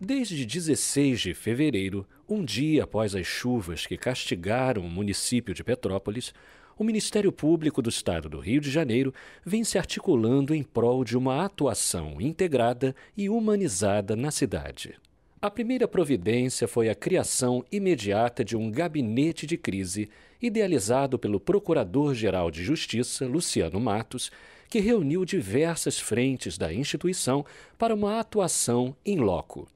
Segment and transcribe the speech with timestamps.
[0.00, 6.32] Desde 16 de fevereiro, um dia após as chuvas que castigaram o município de Petrópolis,
[6.78, 9.12] o Ministério Público do Estado do Rio de Janeiro
[9.44, 14.94] vem se articulando em prol de uma atuação integrada e humanizada na cidade.
[15.42, 20.08] A primeira providência foi a criação imediata de um gabinete de crise,
[20.40, 24.30] idealizado pelo Procurador-Geral de Justiça, Luciano Matos,
[24.70, 27.44] que reuniu diversas frentes da instituição
[27.76, 29.66] para uma atuação em loco.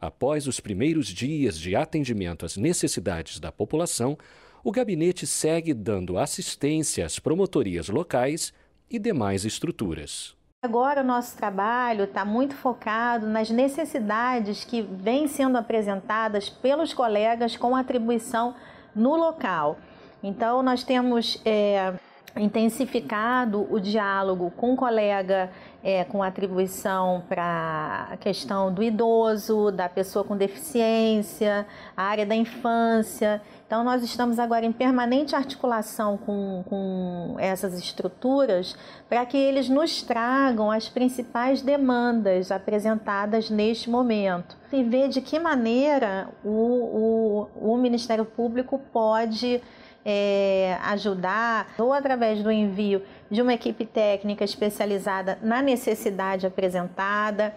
[0.00, 4.16] Após os primeiros dias de atendimento às necessidades da população,
[4.64, 8.52] o gabinete segue dando assistência às promotorias locais
[8.90, 10.34] e demais estruturas.
[10.62, 17.56] Agora o nosso trabalho está muito focado nas necessidades que vêm sendo apresentadas pelos colegas
[17.56, 18.54] com atribuição
[18.94, 19.78] no local.
[20.22, 21.94] Então nós temos é,
[22.36, 25.50] intensificado o diálogo com o colega
[25.82, 31.66] é, com atribuição para a questão do idoso, da pessoa com deficiência,
[31.96, 33.40] a área da infância.
[33.66, 38.76] Então, nós estamos agora em permanente articulação com, com essas estruturas
[39.08, 45.38] para que eles nos tragam as principais demandas apresentadas neste momento e ver de que
[45.38, 49.62] maneira o, o, o Ministério Público pode
[50.04, 57.54] é, ajudar, ou através do envio de uma equipe técnica especializada na necessidade apresentada.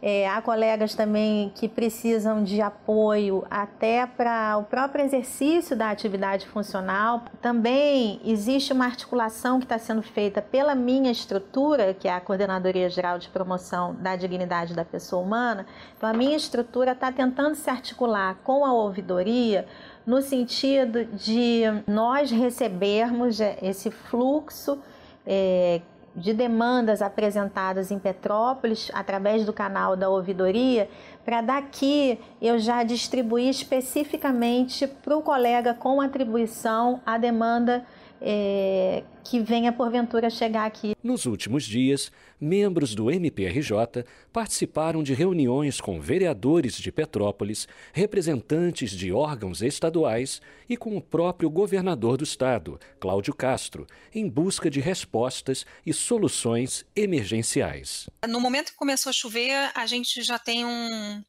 [0.00, 6.46] É, há colegas também que precisam de apoio até para o próprio exercício da atividade
[6.46, 7.24] funcional.
[7.42, 12.88] Também existe uma articulação que está sendo feita pela minha estrutura, que é a Coordenadoria
[12.88, 15.66] Geral de Promoção da Dignidade da Pessoa Humana.
[15.96, 19.66] Então, a minha estrutura está tentando se articular com a ouvidoria
[20.08, 24.78] no sentido de nós recebermos esse fluxo
[25.26, 25.82] é,
[26.16, 30.88] de demandas apresentadas em Petrópolis através do canal da ouvidoria,
[31.26, 37.84] para daqui eu já distribuir especificamente para o colega com atribuição a demanda
[38.20, 40.94] é, que venha porventura chegar aqui.
[41.02, 49.12] Nos últimos dias, membros do MPRJ participaram de reuniões com vereadores de Petrópolis, representantes de
[49.12, 55.64] órgãos estaduais e com o próprio governador do estado, Cláudio Castro, em busca de respostas
[55.84, 58.08] e soluções emergenciais.
[58.26, 61.22] No momento que começou a chover, a gente já tem um,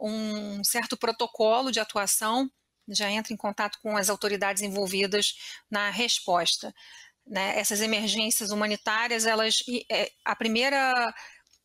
[0.00, 2.50] um certo protocolo de atuação
[2.88, 5.34] já entra em contato com as autoridades envolvidas
[5.70, 6.72] na resposta.
[7.26, 7.58] Né?
[7.58, 9.56] Essas emergências humanitárias, elas,
[9.90, 11.14] é, a primeira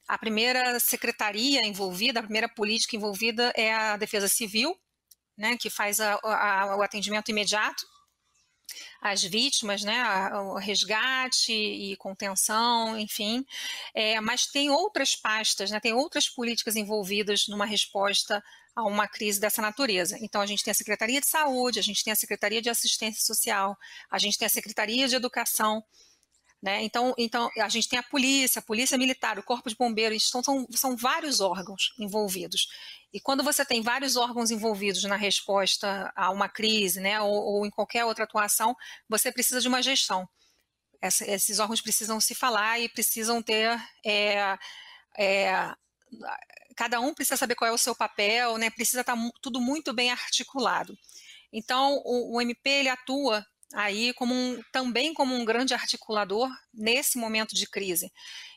[0.06, 4.78] a primeira secretaria envolvida, a primeira política envolvida é a Defesa Civil,
[5.38, 7.84] né, que faz a, a, o atendimento imediato
[9.02, 13.46] às vítimas, né, o resgate e contenção, enfim.
[13.94, 18.44] É, mas tem outras pastas, né, tem outras políticas envolvidas numa resposta
[18.76, 20.18] a uma crise dessa natureza.
[20.22, 23.22] Então, a gente tem a Secretaria de Saúde, a gente tem a Secretaria de Assistência
[23.22, 23.78] Social,
[24.10, 25.84] a gente tem a Secretaria de Educação,
[26.64, 26.82] né?
[26.82, 30.42] Então, então, a gente tem a polícia, a polícia militar, o corpo de bombeiros, então
[30.42, 32.70] são, são vários órgãos envolvidos.
[33.14, 37.66] E quando você tem vários órgãos envolvidos na resposta a uma crise, né, ou, ou
[37.66, 38.74] em qualquer outra atuação,
[39.10, 40.26] você precisa de uma gestão.
[41.02, 44.58] Essa, esses órgãos precisam se falar e precisam ter é,
[45.18, 45.76] é,
[46.76, 48.70] cada um precisa saber qual é o seu papel, né?
[48.70, 50.98] Precisa estar tá tudo muito bem articulado.
[51.52, 57.18] Então, o, o MP ele atua aí como um, também como um grande articulador nesse
[57.18, 58.12] momento de crise.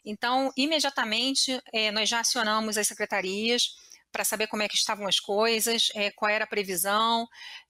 [0.05, 3.75] Então, imediatamente, é, nós já acionamos as secretarias
[4.13, 7.27] para saber como é que estavam as coisas, é, qual era a previsão,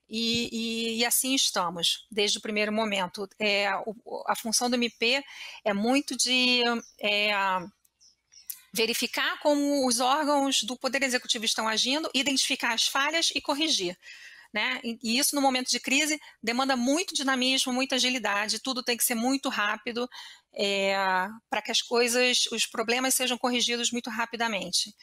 [0.08, 3.28] e, e, e, assim estamos, desde o primeiro momento.
[3.40, 5.22] É, o, a função do MP
[5.64, 6.62] é muito de
[7.00, 7.32] é,
[8.76, 13.96] verificar como os órgãos do Poder Executivo estão agindo, identificar as falhas e corrigir.
[14.52, 14.80] Né?
[14.84, 19.14] E isso, no momento de crise, demanda muito dinamismo, muita agilidade, tudo tem que ser
[19.14, 20.08] muito rápido
[20.54, 20.94] é,
[21.50, 24.94] para que as coisas, os problemas sejam corrigidos muito rapidamente.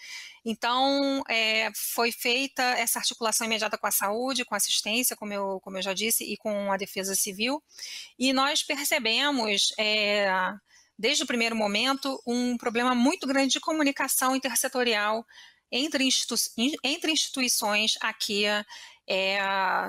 [0.46, 5.60] Então, é, foi feita essa articulação imediata com a saúde, com a assistência, como eu,
[5.62, 7.62] como eu já disse, e com a defesa civil,
[8.18, 9.74] e nós percebemos.
[9.78, 10.28] É,
[10.98, 15.26] desde o primeiro momento, um problema muito grande de comunicação intersetorial
[15.72, 16.36] entre, institu
[16.84, 18.46] entre instituições aqui
[19.08, 19.40] é,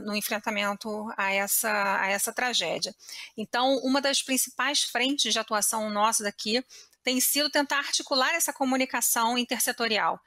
[0.03, 2.95] no enfrentamento a essa, a essa tragédia.
[3.37, 6.65] Então, uma das principais frentes de atuação nossa daqui
[7.03, 10.19] tem sido tentar articular essa comunicação intersetorial,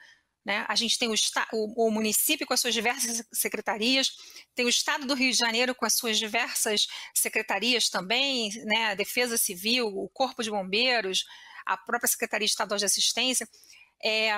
[0.48, 0.66] né?
[0.70, 1.14] A gente tem o,
[1.52, 4.14] o, o, município com as suas diversas secretarias,
[4.56, 8.92] tem o Estado do Rio de Janeiro com as suas diversas secretarias também, né?
[8.92, 11.26] a Defesa Civil, o Corpo de Bombeiros,
[11.66, 13.46] a própria Secretaria Estadual de Assistência.
[14.02, 14.32] é,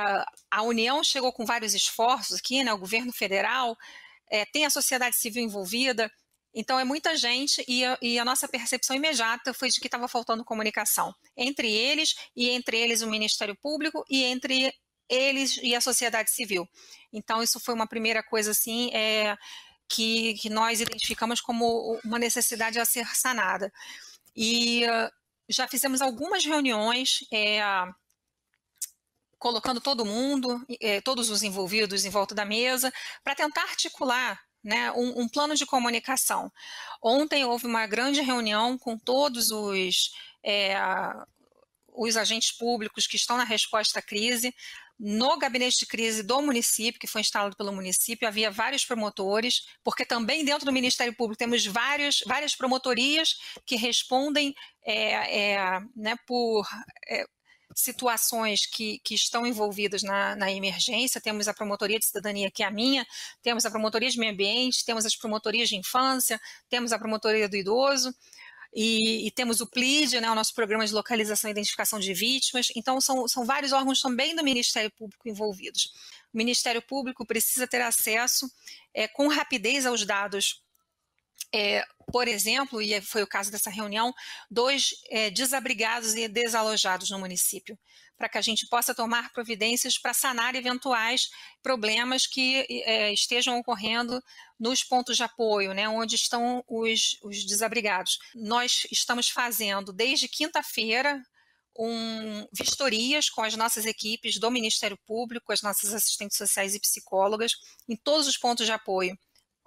[0.49, 3.77] a União chegou com vários esforços aqui, né, o governo federal,
[4.31, 6.11] é, tem a sociedade civil envolvida,
[6.55, 10.07] então é muita gente e a, e a nossa percepção imediata foi de que estava
[10.07, 14.73] faltando comunicação entre eles e entre eles o Ministério Público e entre
[15.09, 16.67] eles e a sociedade civil.
[17.11, 19.35] Então isso foi uma primeira coisa assim é,
[19.87, 23.71] que, que nós identificamos como uma necessidade a ser sanada.
[24.35, 25.11] E uh,
[25.49, 27.59] já fizemos algumas reuniões é,
[29.39, 34.91] colocando todo mundo, é, todos os envolvidos em volta da mesa, para tentar articular né,
[34.91, 36.51] um, um, plano de comunicação.
[37.01, 40.11] Ontem houve uma grande reunião com todos os,
[40.43, 40.75] é,
[41.87, 44.53] os agentes públicos que estão na resposta à crise.
[44.99, 50.05] No gabinete de crise do município, que foi instalado pelo município, havia vários promotores, porque
[50.05, 54.53] também dentro do Ministério Público temos vários, várias promotorias que respondem
[54.83, 56.67] é, é, né, por
[57.07, 57.25] é,
[57.75, 61.21] situações que, que estão envolvidas na, na, emergência.
[61.21, 63.05] Temos a Promotoria de Cidadania, que é a minha,
[63.41, 67.55] temos a Promotoria de Meio Ambiente, temos as Promotorias de Infância, temos a Promotoria do
[67.55, 68.13] Idoso.
[68.73, 72.67] E, e, temos o PLID, né, o nosso programa de localização e identificação de vítimas.
[72.75, 75.91] Então, são, são vários órgãos também do Ministério Público envolvidos.
[76.33, 78.49] O Ministério Público precisa ter acesso
[78.93, 80.61] é, com rapidez aos dados
[81.53, 84.13] é, por exemplo, e foi o caso dessa reunião,
[84.49, 87.77] dois é, desabrigados e desalojados no município,
[88.17, 91.29] para que a gente possa tomar providências para sanar eventuais
[91.63, 94.21] problemas que é, estejam ocorrendo
[94.59, 98.19] nos pontos de apoio, né, onde estão os, os desabrigados.
[98.35, 101.21] Nós estamos fazendo desde quinta-feira
[101.77, 107.53] um, vistorias com as nossas equipes do Ministério Público, as nossas assistentes sociais e psicólogas,
[107.87, 109.17] em todos os pontos de apoio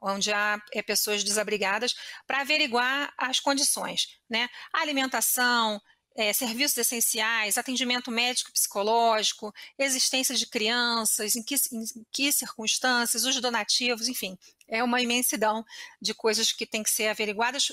[0.02, 1.94] onde há é, pessoas desabrigadas,
[2.26, 4.48] para averiguar as condições, né?
[4.72, 5.80] alimentação,
[6.14, 14.08] é, serviços essenciais, atendimento médico-psicológico, existência de crianças, em que, em que circunstâncias, os donativos,
[14.08, 14.36] enfim,
[14.68, 15.64] é uma imensidão
[16.00, 17.72] de coisas que têm que ser averiguadas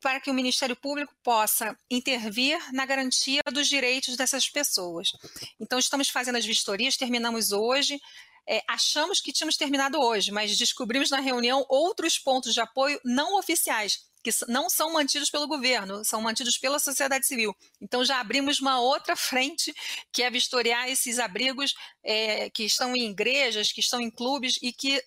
[0.00, 5.12] para que o Ministério Público possa intervir na garantia dos direitos dessas pessoas.
[5.58, 8.00] Então, estamos fazendo as vistorias, terminamos hoje,
[8.48, 13.38] é, achamos que tínhamos terminado hoje, mas descobrimos na reunião outros pontos de apoio não
[13.38, 17.54] oficiais, que não são mantidos pelo governo, são mantidos pela sociedade civil.
[17.80, 19.72] Então já abrimos uma outra frente,
[20.12, 24.72] que é vistoriar esses abrigos é, que estão em igrejas, que estão em clubes e
[24.72, 25.02] que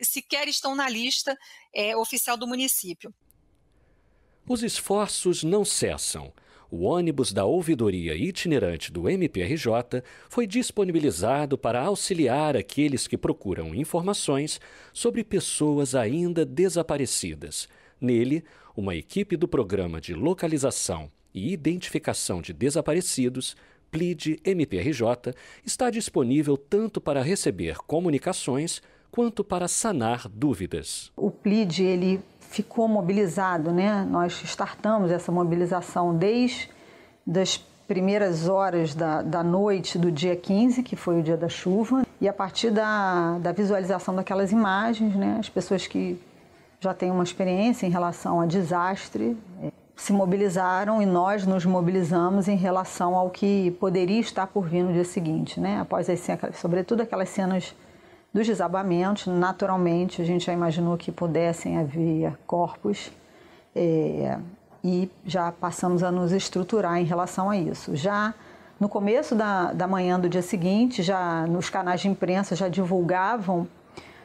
[0.00, 1.36] sequer estão na lista
[1.72, 3.14] é, oficial do município.
[4.48, 6.32] Os esforços não cessam
[6.70, 14.60] o ônibus da ouvidoria itinerante do MPRJ foi disponibilizado para auxiliar aqueles que procuram informações
[14.92, 17.68] sobre pessoas ainda desaparecidas.
[17.98, 18.44] Nele,
[18.76, 23.56] uma equipe do Programa de Localização e Identificação de Desaparecidos,
[23.90, 25.34] PLID MPRJ,
[25.64, 31.10] está disponível tanto para receber comunicações quanto para sanar dúvidas.
[31.16, 34.06] O PLID ele ficou mobilizado, né?
[34.10, 36.70] Nós startamos essa mobilização desde
[37.26, 42.06] das primeiras horas da, da noite do dia 15, que foi o dia da chuva,
[42.20, 45.36] e a partir da, da visualização daquelas imagens, né?
[45.38, 46.20] As pessoas que
[46.80, 52.46] já têm uma experiência em relação a desastre é, se mobilizaram e nós nos mobilizamos
[52.48, 55.80] em relação ao que poderia estar por vir no dia seguinte, né?
[55.80, 56.20] Após as
[56.54, 57.74] sobretudo aquelas cenas
[58.32, 63.10] dos desabamentos, naturalmente, a gente já imaginou que pudessem haver corpos
[63.74, 64.38] é,
[64.84, 67.96] e já passamos a nos estruturar em relação a isso.
[67.96, 68.34] Já
[68.78, 73.66] no começo da, da manhã do dia seguinte, já nos canais de imprensa já divulgavam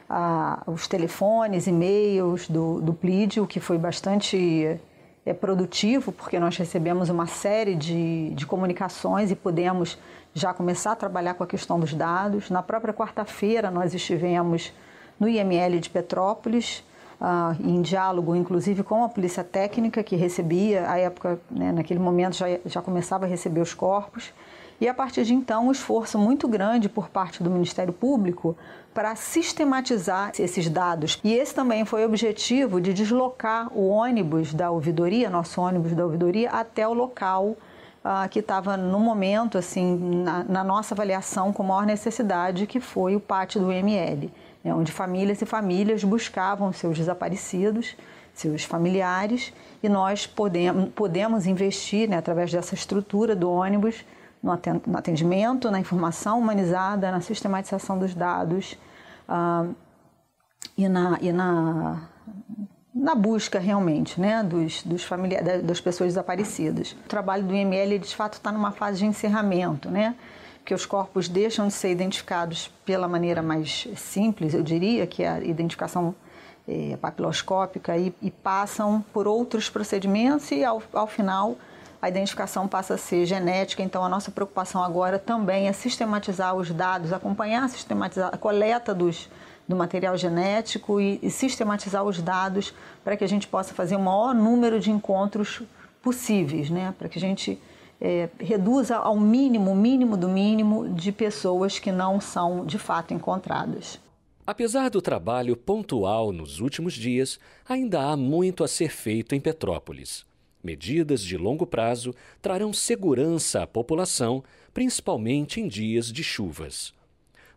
[0.08, 4.78] ah, os telefones, e-mails do, do PLID, o que foi bastante
[5.26, 9.98] é, produtivo, porque nós recebemos uma série de, de comunicações e pudemos
[10.34, 12.50] já começar a trabalhar com a questão dos dados.
[12.50, 14.72] Na própria quarta-feira, nós estivemos
[15.18, 16.84] no IML de Petrópolis,
[17.20, 22.36] uh, em diálogo, inclusive, com a Polícia Técnica, que recebia, à época, né, naquele momento,
[22.36, 24.32] já, já começava a receber os corpos.
[24.84, 28.54] E a partir de então, um esforço muito grande por parte do Ministério Público
[28.92, 31.18] para sistematizar esses dados.
[31.24, 36.04] E esse também foi o objetivo de deslocar o ônibus da ouvidoria, nosso ônibus da
[36.04, 41.62] ouvidoria, até o local uh, que estava no momento, assim, na, na, nossa avaliação com
[41.62, 44.30] maior necessidade, que foi o pátio do IML,
[44.62, 47.96] né, onde famílias e famílias buscavam seus desaparecidos,
[48.34, 49.50] seus familiares,
[49.82, 54.04] e nós podemos, podemos investir, né, através dessa estrutura do ônibus,
[54.44, 58.78] no atendimento, na informação humanizada, na sistematização dos dados
[59.28, 59.74] uh,
[60.76, 62.08] e, na, e na
[62.94, 66.92] na busca realmente né, dos, dos familiares, das pessoas desaparecidas.
[66.92, 69.90] O trabalho do IML, de fato, está numa fase de encerramento.
[69.90, 70.14] Né?
[70.64, 75.28] porque os corpos deixam de ser identificados pela maneira mais simples, eu diria, que é
[75.28, 76.14] a identificação
[76.66, 81.58] é, papiloscópica, e, e, passam por outros procedimentos e, ao, ao final,
[82.04, 83.82] a identificação passa a ser genética.
[83.82, 89.30] Então, a nossa preocupação agora também é sistematizar os dados, acompanhar sistematizar a coleta dos,
[89.66, 94.00] do material genético e, e sistematizar os dados para que a gente possa fazer o
[94.00, 95.62] maior número de encontros
[96.02, 96.94] possíveis, né?
[96.98, 97.58] para que a gente
[97.98, 103.98] é, reduza ao mínimo, mínimo do mínimo, de pessoas que não são de fato encontradas.
[104.46, 110.26] Apesar do trabalho pontual nos últimos dias, ainda há muito a ser feito em Petrópolis.
[110.64, 114.42] Medidas de longo prazo trarão segurança à população,
[114.72, 116.94] principalmente em dias de chuvas.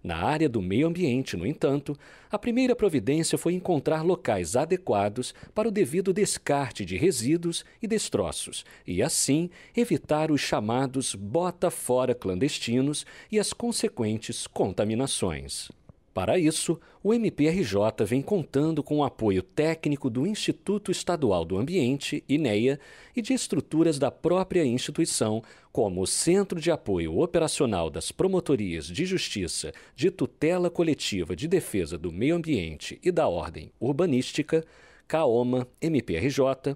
[0.04, 1.98] Na área do meio ambiente, no entanto,
[2.30, 8.66] a primeira providência foi encontrar locais adequados para o devido descarte de resíduos e destroços
[8.86, 15.70] e, assim, evitar os chamados bota-fora clandestinos e as consequentes contaminações.
[16.18, 22.24] Para isso, o MPRJ vem contando com o apoio técnico do Instituto Estadual do Ambiente,
[22.28, 22.80] INEA,
[23.16, 29.06] e de estruturas da própria instituição, como o Centro de Apoio Operacional das Promotorias de
[29.06, 34.66] Justiça de Tutela Coletiva de Defesa do Meio Ambiente e da Ordem Urbanística,
[35.08, 36.76] CAOMA, MPRJ,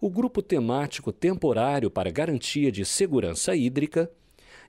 [0.00, 4.10] o Grupo Temático Temporário para Garantia de Segurança Hídrica,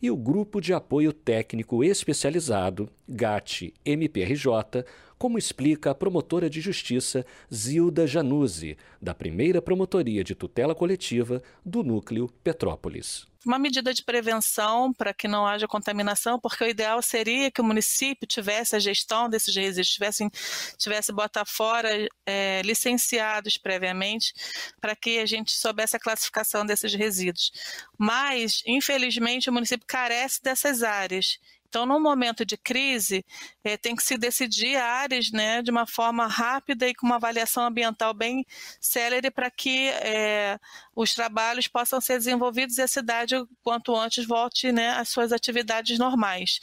[0.02, 4.86] e o Grupo de Apoio Técnico Especializado, GAT-MPRJ,
[5.18, 11.84] como explica a promotora de justiça Zilda Januzzi, da primeira promotoria de tutela coletiva do
[11.84, 17.50] Núcleo Petrópolis uma medida de prevenção para que não haja contaminação, porque o ideal seria
[17.50, 20.30] que o município tivesse a gestão desses resíduos, tivesse,
[20.78, 21.90] tivesse botar fora
[22.26, 24.34] é, licenciados previamente,
[24.82, 27.52] para que a gente soubesse a classificação desses resíduos.
[27.98, 33.24] Mas, infelizmente, o município carece dessas áreas então, no momento de crise,
[33.64, 37.64] é, tem que se decidir áreas né, de uma forma rápida e com uma avaliação
[37.64, 38.44] ambiental bem
[38.82, 40.58] célere para que é,
[40.96, 46.00] os trabalhos possam ser desenvolvidos e a cidade, quanto antes, volte né, às suas atividades
[46.00, 46.60] normais.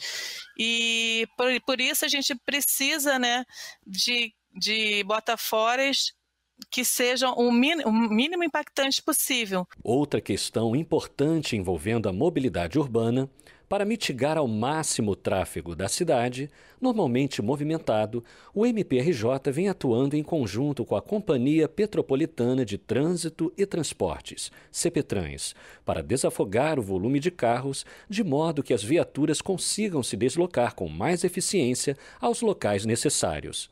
[0.59, 3.45] E por, por isso a gente precisa né,
[3.85, 6.11] de, de botaforas
[6.69, 9.65] que sejam o mínimo, o mínimo impactante possível.
[9.81, 13.29] Outra questão importante envolvendo a mobilidade urbana
[13.69, 20.23] para mitigar ao máximo o tráfego da cidade, normalmente movimentado, o MPRJ vem atuando em
[20.23, 27.29] conjunto com a Companhia Petropolitana de Trânsito e Transportes, CPTRANS, para desafogar o volume de
[27.29, 33.69] carros, de modo que as viaturas consigam se deslocar com mais eficiência aos locais necessários.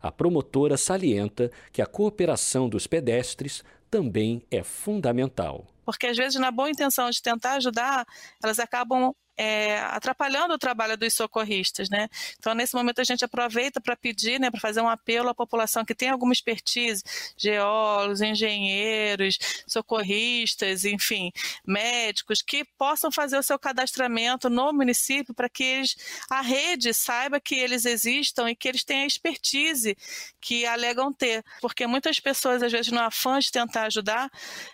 [0.00, 5.66] A promotora salienta que a cooperação dos pedestres também é fundamental.
[5.84, 8.04] Porque às vezes, na boa intenção de tentar ajudar,
[8.42, 12.08] elas acabam é, atrapalhando o trabalho dos socorristas, né?
[12.38, 15.84] Então, nesse momento, a gente aproveita para pedir, né, para fazer um apelo à população
[15.84, 17.04] que tem alguma expertise,
[17.36, 21.30] geólogos, engenheiros, socorristas, enfim,
[21.64, 25.96] médicos, que possam fazer o seu cadastramento no município para que eles,
[26.28, 29.96] a rede saiba que eles existam e que eles têm a expertise
[30.40, 31.44] que alegam ter.
[31.60, 34.28] Porque muitas pessoas, às vezes, no afã de tentar ajudar,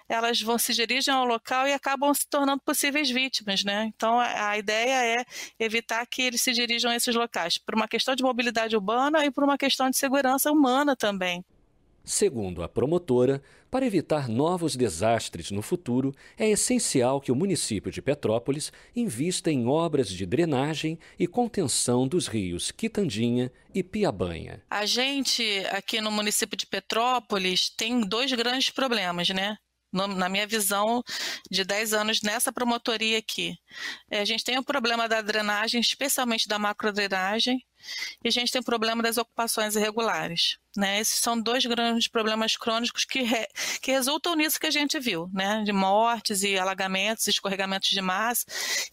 [0.09, 3.93] elas vão se dirigem ao local e acabam se tornando possíveis vítimas, né?
[3.95, 5.25] Então, a a ideia é
[5.59, 9.31] evitar que eles se dirijam a esses locais, por uma questão de mobilidade urbana e
[9.31, 11.45] por uma questão de segurança humana também.
[12.07, 18.03] Segundo a promotora, para evitar novos desastres no futuro, é essencial que o município de
[18.03, 24.63] Petrópolis invista em obras de drenagem e contenção dos rios Quitandinha e Piabanha.
[24.69, 29.57] A gente aqui no município de Petrópolis tem dois grandes problemas, né?
[29.95, 31.03] Na minha visão
[31.51, 33.57] de 10 anos nessa promotoria aqui.
[34.11, 37.65] É, a gente tem o problema da drenagem, especialmente da macrodrenagem,
[38.25, 40.59] e a gente tem o problema das ocupações irregulares.
[40.77, 41.01] Né?
[41.01, 43.47] Esses são dois grandes problemas crônicos que, re,
[43.81, 45.63] que resultam nisso que a gente viu, né?
[45.65, 48.45] de mortes e alagamentos, escorregamentos de massa,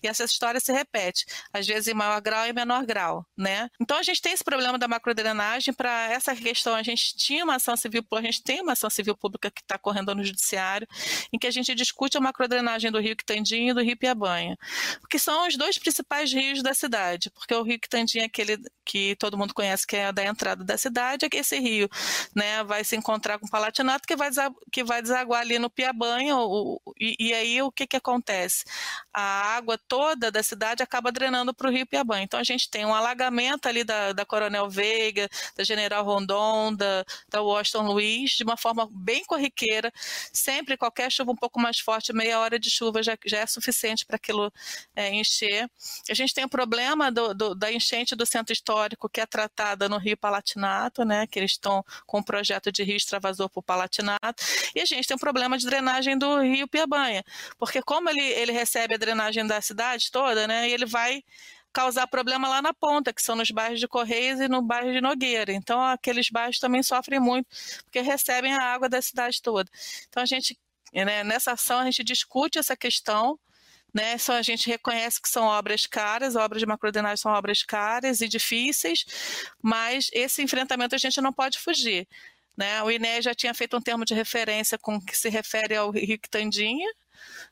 [0.01, 3.25] e essa história se repete, às vezes em maior grau e menor grau.
[3.35, 3.67] Né?
[3.79, 7.55] Então a gente tem esse problema da macrodrenagem, para essa questão a gente tinha uma
[7.55, 10.87] ação civil, a gente tem uma ação civil pública que está correndo no judiciário,
[11.33, 14.55] em que a gente discute a macrodrenagem do rio Quitandinho e do rio Piabanha,
[15.09, 19.15] que são os dois principais rios da cidade, porque o rio Quitandinho é aquele que
[19.15, 21.89] todo mundo conhece que é da entrada da cidade, é esse rio rio,
[22.35, 22.63] né?
[22.63, 24.29] Vai se encontrar com o Palatinato que vai,
[24.71, 26.35] que vai desaguar ali no Piabanha,
[26.99, 28.63] e, e aí o que, que acontece?
[29.13, 32.23] A água toda da cidade acaba drenando para o rio Piabanha.
[32.23, 37.05] Então a gente tem um alagamento ali da, da Coronel Veiga, da General Rondon, da,
[37.29, 39.91] da Washington Luiz, de uma forma bem corriqueira.
[40.33, 44.05] Sempre qualquer chuva um pouco mais forte, meia hora de chuva já, já é suficiente
[44.05, 44.51] para aquilo
[44.95, 45.69] é, encher.
[46.09, 49.87] A gente tem o problema do, do, da enchente do centro histórico, que é tratada
[49.89, 53.63] no Rio Palatinato, né, que eles estão com um projeto de rio extravasor para o
[53.63, 54.43] Palatinato.
[54.75, 57.23] E a gente tem um problema de drenagem do Rio Piabanha,
[57.57, 61.23] porque como ele, ele recebe a drenagem da cidade toda, né, ele vai
[61.73, 65.01] causar problema lá na ponta, que são nos bairros de Correios e no bairro de
[65.01, 65.53] Nogueira.
[65.53, 67.47] Então, aqueles bairros também sofrem muito,
[67.83, 69.69] porque recebem a água da cidade toda.
[70.09, 70.59] Então, a gente,
[70.93, 73.39] né, nessa ação, a gente discute essa questão,
[73.93, 74.17] né?
[74.17, 78.27] Só a gente reconhece que são obras caras, obras de macrodrenagem são obras caras e
[78.27, 79.05] difíceis,
[79.61, 82.07] mas esse enfrentamento a gente não pode fugir.
[82.55, 82.81] Né?
[82.83, 86.19] O INE já tinha feito um termo de referência com que se refere ao Rio
[86.19, 86.89] Quitandinha,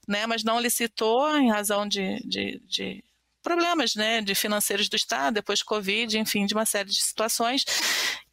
[0.08, 0.25] né?
[0.25, 3.03] mas não licitou em razão de, de, de
[3.41, 7.65] problemas né, de financeiros do Estado, depois Covid, enfim, de uma série de situações.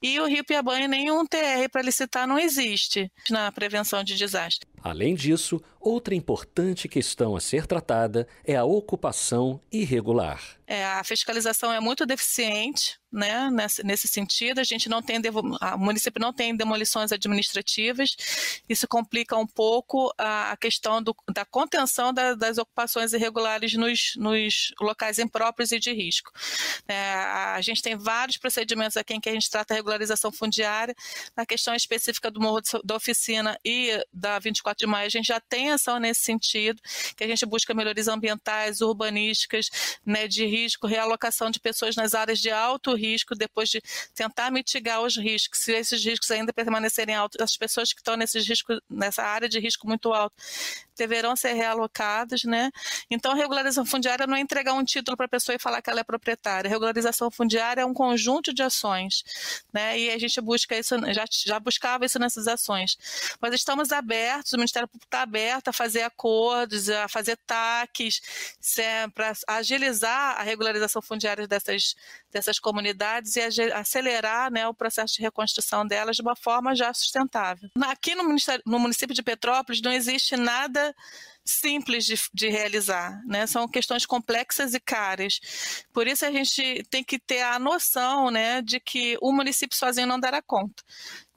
[0.03, 4.69] E o Rio Piabanha, nenhum TR para licitar não existe na prevenção de desastre.
[4.87, 10.41] Além disso, outra importante questão a ser tratada é a ocupação irregular.
[10.65, 14.59] É, a fiscalização é muito deficiente, né, nesse, nesse sentido.
[14.59, 18.11] A gente não tem, o município não tem demolições administrativas.
[18.69, 24.15] Isso complica um pouco a, a questão do, da contenção da, das ocupações irregulares nos,
[24.17, 26.33] nos, locais impróprios e de risco.
[26.89, 30.95] É, a gente tem vários procedimentos aqui em que a gente trata a regularização fundiária.
[31.37, 35.41] Na questão específica do Morro da Oficina e da 24 de maio, a gente já
[35.41, 36.81] tem ação nesse sentido,
[37.17, 39.71] que a gente busca melhorias ambientais, urbanísticas,
[40.05, 43.83] né, de risco, realocação de pessoas nas áreas de alto risco, depois de
[44.15, 45.61] tentar mitigar os riscos.
[45.61, 49.59] Se esses riscos ainda permanecerem altos, as pessoas que estão nesses riscos, nessa área de
[49.59, 50.35] risco muito alto
[50.97, 52.71] deverão ser realocadas, né?
[53.11, 56.01] Então, regularização fundiária não é entregar um título para a pessoa e falar que ela
[56.01, 56.71] é proprietária.
[56.71, 59.23] Regularização fundiária é um conjunto de ações,
[59.73, 59.99] né?
[59.99, 62.97] E a gente busca isso, já, já buscava isso nessas ações.
[63.41, 67.39] Mas estamos abertos, o Ministério Público está aberto a fazer acordos, a fazer
[68.79, 71.95] é para agilizar a regularização fundiária dessas,
[72.31, 73.41] dessas comunidades e
[73.73, 77.69] acelerar né, o processo de reconstrução delas de uma forma já sustentável.
[77.83, 78.25] Aqui no,
[78.67, 80.95] no município de Petrópolis não existe nada
[81.45, 83.47] simples de, de, realizar, né?
[83.47, 85.85] São questões complexas e caras.
[85.93, 90.09] Por isso a gente tem que ter a noção, né, de que o município sozinho
[90.09, 90.83] não dará conta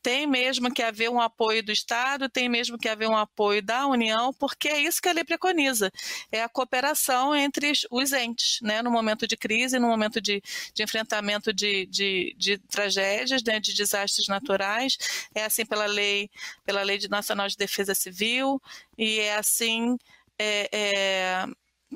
[0.02, 3.88] tem mesmo que haver um apoio do Estado, tem mesmo que haver um apoio da
[3.88, 5.92] União, porque é isso que a lei preconiza,
[6.32, 10.42] é a cooperação entre os entes, né, no momento de crise, no momento de,
[10.74, 14.98] de enfrentamento de, de, de tragédias, né, de desastres naturais,
[15.36, 16.30] é assim pela lei,
[16.66, 18.62] pela lei nacional de defesa civil,
[18.98, 19.98] e é assim
[20.38, 21.46] é, é,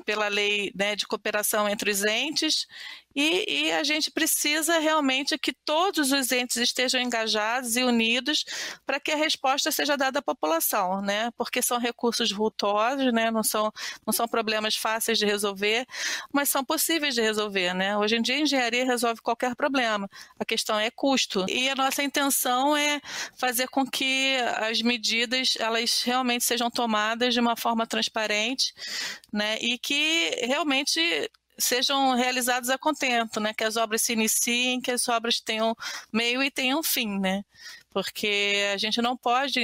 [0.04, 2.66] pela lei né, de cooperação entre os entes,
[3.14, 8.44] e, e, a gente precisa realmente que todos os entes estejam engajados e unidos
[8.84, 11.30] para que a resposta seja dada à população, né?
[11.36, 13.30] Porque são recursos vultosos, né?
[13.30, 13.72] Não são,
[14.04, 15.86] não são problemas fáceis de resolver,
[16.32, 17.96] mas são possíveis de resolver, né?
[17.96, 20.08] Hoje em dia a engenharia resolve qualquer problema.
[20.38, 21.46] A questão é custo.
[21.48, 23.00] E a nossa intenção é
[23.38, 28.74] fazer com que as medidas elas realmente sejam tomadas de uma forma transparente,
[29.32, 29.56] né?
[29.60, 33.52] E que realmente sejam realizados a contento, né?
[33.54, 35.74] Que as obras se iniciem, que as obras tenham
[36.12, 37.44] meio e tenham fim, né?
[37.90, 39.60] Porque a gente não pode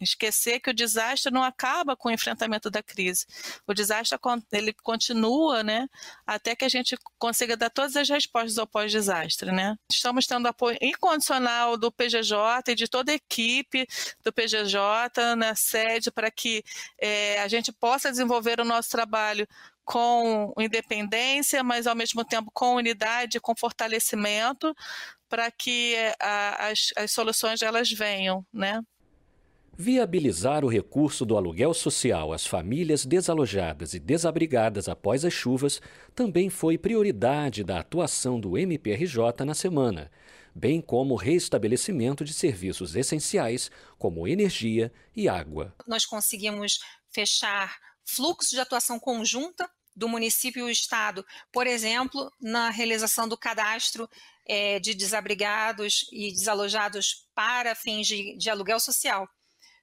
[0.00, 3.26] esquecer que o desastre não acaba com o enfrentamento da crise.
[3.66, 4.16] O desastre
[4.52, 5.88] ele continua, né?
[6.24, 9.76] Até que a gente consiga dar todas as respostas ao pós-desastre, né?
[9.90, 13.84] Estamos tendo apoio incondicional do PGJ e de toda a equipe
[14.22, 16.62] do PGJ na sede para que
[17.00, 19.46] é, a gente possa desenvolver o nosso trabalho
[19.90, 24.72] com independência, mas ao mesmo tempo com unidade, com fortalecimento,
[25.28, 28.80] para que a, as, as soluções elas venham, né?
[29.76, 35.82] Viabilizar o recurso do aluguel social às famílias desalojadas e desabrigadas após as chuvas
[36.14, 40.08] também foi prioridade da atuação do MPRJ na semana,
[40.54, 45.74] bem como o restabelecimento de serviços essenciais como energia e água.
[45.84, 46.78] Nós conseguimos
[47.10, 49.68] fechar fluxos de atuação conjunta
[50.00, 54.08] do município e o Estado, por exemplo, na realização do cadastro
[54.48, 59.28] é, de desabrigados e desalojados para fins de, de aluguel social.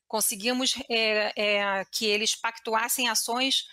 [0.07, 3.67] Conseguimos é, é, que eles pactuassem ações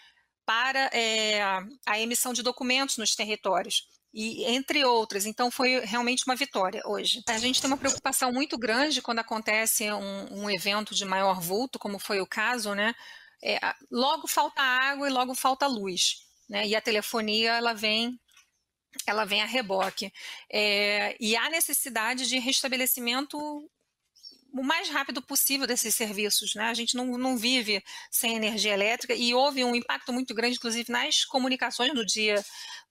[0.44, 1.40] para é,
[1.87, 3.88] a emissão de documentos nos territórios.
[4.12, 5.24] e entre outras.
[5.24, 7.22] Então foi realmente uma vitória hoje.
[7.26, 11.78] A gente tem uma preocupação muito grande quando acontece um, um evento de maior vulto,
[11.78, 12.94] como foi o caso, né?
[13.46, 13.59] É,
[13.90, 16.66] logo falta água e logo falta luz, né?
[16.66, 18.18] E a telefonia ela vem
[19.07, 20.12] ela vem a reboque.
[20.50, 23.37] É, e há necessidade de restabelecimento
[24.54, 26.54] o mais rápido possível desses serviços.
[26.54, 26.64] Né?
[26.64, 30.90] A gente não, não vive sem energia elétrica e houve um impacto muito grande, inclusive,
[30.92, 32.42] nas comunicações no dia,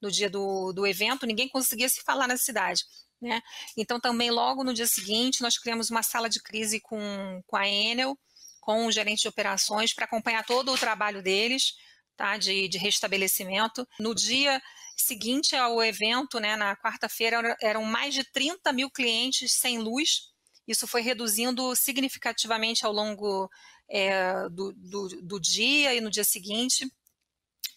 [0.01, 2.83] no dia do, do evento, ninguém conseguia se falar na cidade.
[3.21, 3.41] Né?
[3.77, 7.65] Então, também logo no dia seguinte, nós criamos uma sala de crise com, com a
[7.65, 8.17] Enel,
[8.59, 11.73] com o gerente de operações, para acompanhar todo o trabalho deles,
[12.15, 12.38] tá?
[12.38, 13.88] de, de restabelecimento.
[13.99, 14.62] No dia
[14.97, 20.34] seguinte ao evento, né, na quarta-feira, eram mais de 30 mil clientes sem luz,
[20.67, 23.49] isso foi reduzindo significativamente ao longo
[23.89, 26.89] é, do, do, do dia e no dia seguinte.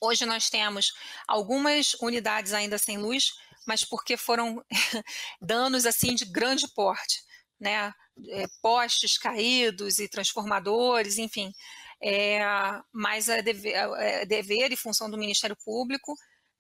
[0.01, 0.93] Hoje nós temos
[1.27, 3.33] algumas unidades ainda sem luz,
[3.67, 4.65] mas porque foram
[5.41, 7.23] danos assim de grande porte,
[7.59, 7.93] né?
[8.31, 11.53] É, postes caídos e transformadores, enfim.
[12.03, 12.41] É,
[12.93, 16.15] mas é dever, é dever, e função do Ministério Público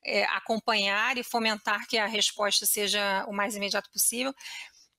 [0.07, 4.33] é, acompanhar e fomentar que a resposta seja o mais imediato possível.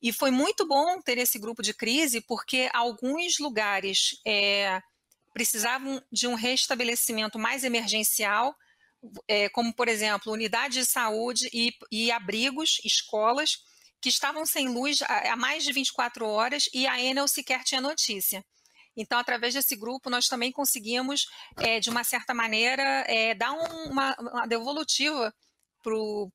[0.01, 4.81] E foi muito bom ter esse grupo de crise, porque alguns lugares é,
[5.33, 8.53] precisavam de um restabelecimento mais emergencial,
[9.27, 13.57] é, como, por exemplo, unidades de saúde e, e, abrigos, escolas,
[14.01, 17.81] que estavam sem luz há, há mais de 24 horas e a Enel sequer tinha
[17.81, 18.43] notícia.
[18.97, 23.91] Então, através desse grupo, nós também conseguimos, é, de uma certa maneira, é, dar um,
[23.91, 25.31] uma, uma devolutiva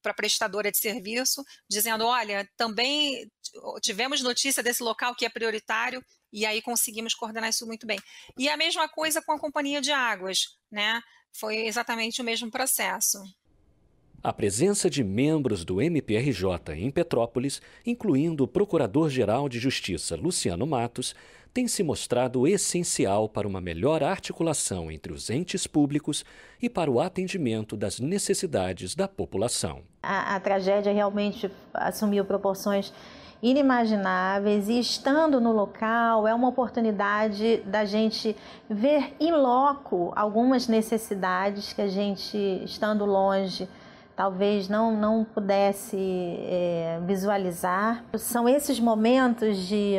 [0.01, 3.31] para a prestadora de serviço, dizendo: olha, também
[3.83, 7.99] tivemos notícia desse local que é prioritário, e aí conseguimos coordenar isso muito bem.
[8.39, 11.03] E a mesma coisa com a companhia de águas, né?
[11.35, 13.19] Foi exatamente o mesmo processo.
[14.25, 21.13] A presença de membros do MPRJ em Petrópolis, incluindo o Procurador-Geral de Justiça Luciano Matos,
[21.53, 26.25] tem se mostrado essencial para uma melhor articulação entre os entes públicos
[26.63, 29.81] e para o atendimento das necessidades da população.
[30.01, 32.93] A, a tragédia realmente assumiu proporções
[33.43, 38.37] inimagináveis e estando no local é uma oportunidade da gente
[38.71, 43.69] ver em loco algumas necessidades que a gente estando longe
[44.17, 48.05] talvez não não pudesse é, visualizar.
[48.17, 49.97] São esses momentos de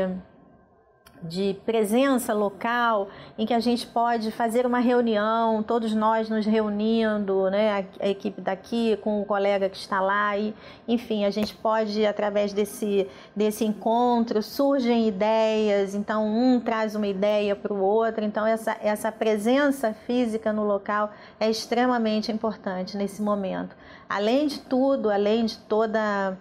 [1.24, 3.08] de presença local,
[3.38, 8.10] em que a gente pode fazer uma reunião, todos nós nos reunindo, né, a, a,
[8.10, 10.54] equipe daqui com o colega que está lá, e
[10.88, 17.56] enfim, a gente pode, através desse, desse encontro, surgem ideias, então um traz uma ideia
[17.56, 23.76] para o outro, então essa, essa presença física no local é extremamente importante nesse momento.
[24.10, 26.38] Além de tudo, além de toda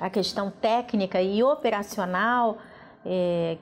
[0.00, 2.58] a questão técnica e operacional,
[3.04, 3.56] é,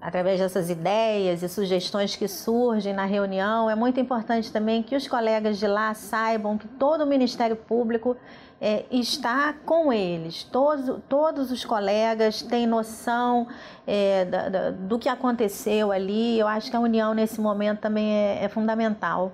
[0.00, 5.06] através dessas ideias e sugestões que surgem na reunião, é muito importante também que os
[5.06, 8.16] colegas de lá saibam que todo o Ministério Público
[8.60, 10.44] é, está com eles.
[10.44, 13.46] Todos, todos os colegas têm noção
[13.86, 16.38] é, da, da, do que aconteceu ali.
[16.38, 19.32] Eu acho que a união nesse momento também é, é fundamental.